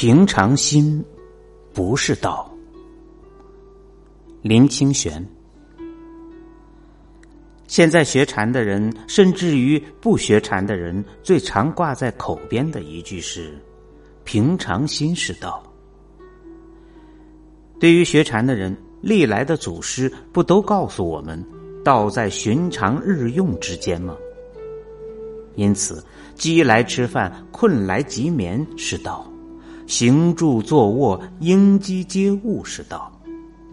[0.00, 1.04] 平常心
[1.74, 2.48] 不是道。
[4.42, 5.28] 林清玄。
[7.66, 13.58] 现在学禅的人，甚至于不学禅的人，最常挂在口边的一句是
[14.22, 15.60] ：“平常心是道。”
[17.80, 21.44] 对于学禅的人，历来的祖师不都告诉我们，
[21.84, 24.16] 道在寻常日用之间吗？
[25.56, 26.00] 因此，
[26.36, 29.28] 饥来吃饭，困来即眠是道；
[29.88, 33.10] 行住坐卧，应机接物是道；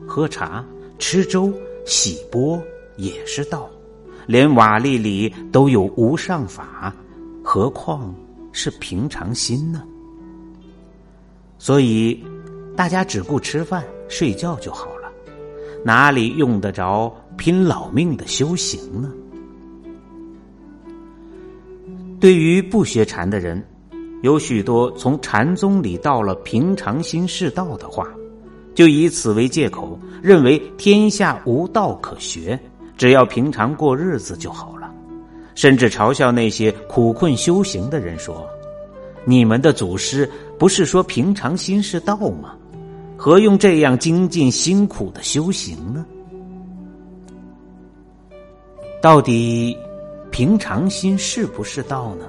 [0.07, 0.65] 喝茶、
[0.97, 1.53] 吃粥、
[1.85, 2.59] 洗钵
[2.95, 3.69] 也是道。
[4.25, 6.95] 连瓦砾里都有无上法，
[7.43, 8.15] 何况
[8.53, 9.83] 是平常心呢？
[11.59, 12.23] 所以，
[12.77, 15.11] 大家只顾吃饭睡觉就好了，
[15.83, 19.11] 哪里用得着拼老命的修行呢？
[22.21, 23.61] 对于不学禅的人，
[24.21, 28.07] 有许多从禅宗里到了平常心是道的话，
[28.73, 32.59] 就以此为借口，认为天下无道可学。
[32.97, 34.89] 只要平常过日子就好了，
[35.53, 38.47] 甚至嘲笑那些苦困修行的人说
[39.25, 42.55] ：“你们的祖师不是说平常心是道吗？
[43.17, 46.05] 何用这样精进辛苦的修行呢？”
[49.01, 49.77] 到底
[50.31, 52.25] 平常心是不是道呢？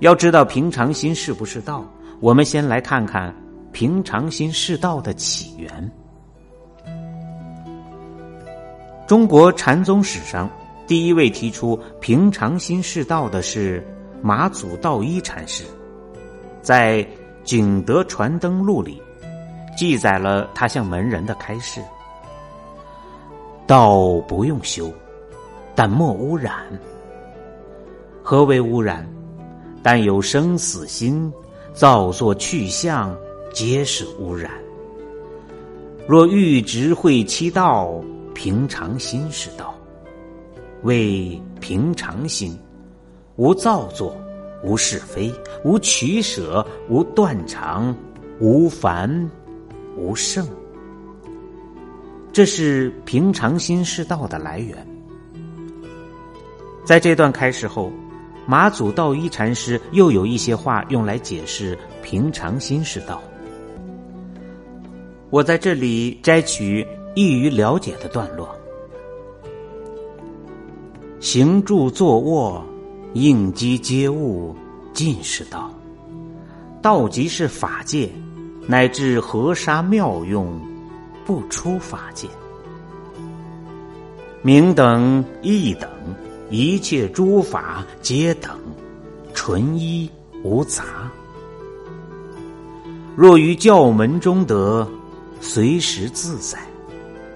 [0.00, 1.84] 要知道平常心是不是道，
[2.20, 3.34] 我们先来看看
[3.72, 5.90] 平常心是道的起源。
[9.06, 10.50] 中国禅宗史上
[10.86, 13.82] 第一位提出平常心是道的是
[14.20, 15.64] 马祖道一禅师，
[16.60, 17.02] 在
[17.44, 19.00] 《景德传灯录》里
[19.76, 21.80] 记载了他向门人的开示
[23.66, 24.92] ：“道不用修，
[25.74, 26.66] 但莫污染。
[28.22, 29.08] 何为污染？
[29.86, 31.32] 但有生死心，
[31.72, 33.16] 造作去向，
[33.54, 34.50] 皆是污染。
[36.08, 38.02] 若欲直会其道。”
[38.34, 39.74] 平常心是道，
[40.82, 42.58] 为平常心，
[43.36, 44.14] 无造作，
[44.62, 45.32] 无是非，
[45.64, 47.96] 无取舍，无断肠，
[48.38, 49.30] 无烦，
[49.96, 50.46] 无胜。
[52.30, 54.86] 这是平常心是道的来源。
[56.84, 57.90] 在这段开始后，
[58.46, 63.22] 马祖道一禅师又有一些话用来解释平常心是道。
[65.30, 66.86] 我在这里摘取。
[67.18, 68.46] 易于了解的段落：
[71.18, 72.62] 行住坐卧，
[73.14, 74.54] 应机接物，
[74.92, 75.70] 尽是道。
[76.82, 78.10] 道即是法界，
[78.66, 80.60] 乃至河沙妙用，
[81.24, 82.28] 不出法界。
[84.42, 85.88] 明等义等，
[86.50, 88.56] 一切诸法皆等，
[89.34, 90.08] 纯一
[90.42, 91.10] 无杂。
[93.16, 94.88] 若于教门中得，
[95.40, 96.58] 随时自在。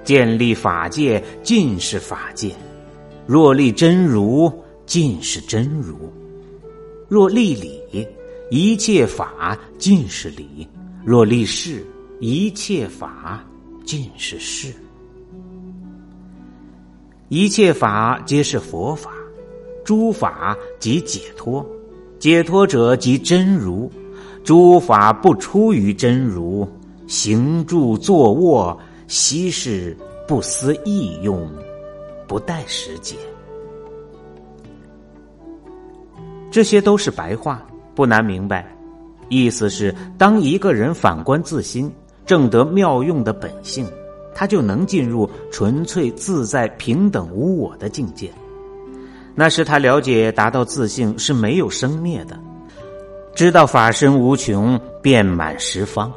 [0.03, 2.51] 建立法界，尽是法界；
[3.27, 4.53] 若立真如，
[4.87, 5.95] 尽是真如；
[7.09, 8.07] 若立理，
[8.51, 10.67] 一切法尽是理；
[11.05, 11.87] 若立事，
[12.19, 13.45] 一切法
[13.85, 14.73] 尽是事。
[17.31, 19.13] 一切法皆是佛法，
[19.85, 21.65] 诸法即解脱，
[22.19, 23.89] 解脱者即真如，
[24.43, 26.69] 诸法不出于真如，
[27.07, 28.77] 行住坐卧。
[29.07, 29.97] 昔是
[30.27, 31.49] 不思意用，
[32.27, 33.15] 不待时节。
[36.51, 37.65] 这些都是白话，
[37.95, 38.67] 不难明白。
[39.29, 41.89] 意思是，当一个人反观自心，
[42.27, 43.87] 正得妙用的本性，
[44.35, 48.31] 他就能进入纯粹自在、平等无我的境界。
[49.35, 52.39] 那是他了解达到自性是没有生灭的，
[53.35, 56.13] 知道法身无穷，遍满十方。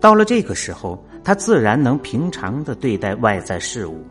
[0.00, 1.02] 到了这个时候。
[1.24, 4.02] 他自然能平常的对待外在事物，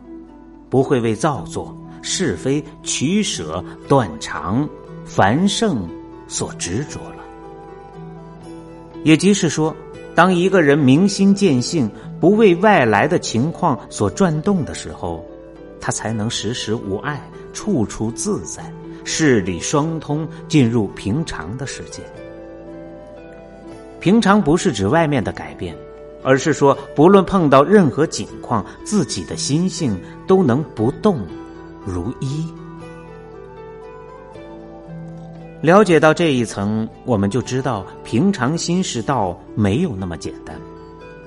[0.70, 4.68] 不会为造作、是非、取舍、断肠、
[5.04, 5.88] 繁盛
[6.28, 7.24] 所执着了。
[9.02, 9.74] 也即是说，
[10.14, 15.24] 当一个人明心见性，不为外来的情况所转动的时候，
[15.80, 17.22] 他才能时时无碍，
[17.52, 18.72] 处处自在，
[19.04, 22.02] 事理双通，进入平常的世界。
[24.00, 25.76] 平常不是指外面的改变。
[26.20, 31.24] 而是说，不论碰到任何景况，自己的心性都能不动
[31.86, 32.44] 如一。
[35.62, 40.60] 了解到这一层，我们就知道平常心是道没有那么简单。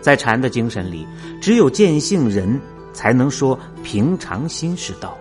[0.01, 1.07] 在禅的精神里，
[1.39, 2.59] 只有见性人
[2.91, 5.17] 才能说平常心是道。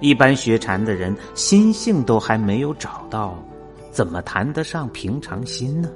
[0.00, 3.42] 一般学禅的人心性都还没有找到，
[3.90, 5.90] 怎么谈得上平常心呢？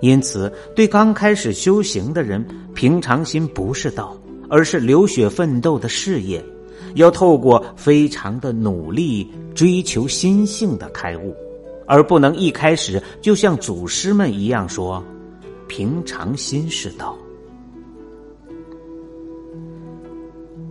[0.00, 2.44] 因此，对刚开始修行的人，
[2.74, 4.16] 平常心不是道，
[4.50, 6.44] 而是流血奋斗的事业。
[6.96, 11.34] 要透过非常的努力，追求心性的开悟，
[11.86, 15.02] 而不能一开始就像祖师们一样说
[15.66, 17.16] ：“平常心是道。”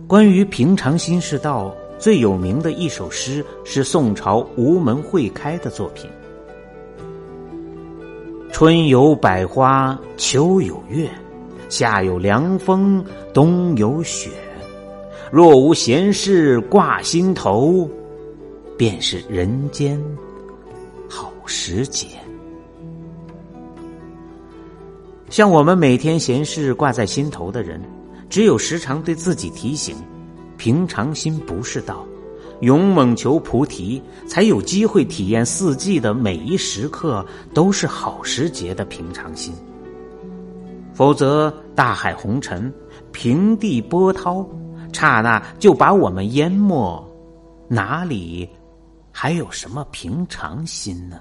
[0.08, 6.08] 关于平常心是道，最有名的一首诗是宋朝吴门会开的作品。
[8.52, 11.10] 春有百花，秋有月，
[11.68, 13.04] 夏有凉风，
[13.34, 14.30] 冬有雪。
[15.32, 17.90] 若无闲事挂心头，
[18.78, 20.00] 便是人间
[21.08, 22.06] 好时节。
[25.28, 27.80] 像我们每天闲事挂在心头的人，
[28.28, 29.96] 只有时常对自己提醒：
[30.56, 32.06] 平常心不是道。
[32.60, 39.52] 勇猛求菩提，才有机会体验四季的每一时刻都是好时节的平常心。
[40.94, 42.72] 否则，大海红尘，
[43.12, 44.48] 平地波涛，
[44.90, 47.04] 刹那就把我们淹没，
[47.68, 48.48] 哪里
[49.12, 51.20] 还有什么平常心呢？